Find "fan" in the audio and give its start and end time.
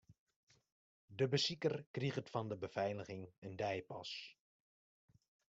2.33-2.49